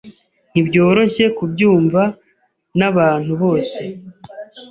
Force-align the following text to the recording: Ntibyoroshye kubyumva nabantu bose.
Ntibyoroshye 0.51 1.25
kubyumva 1.37 2.01
nabantu 2.77 3.31
bose. 3.41 3.81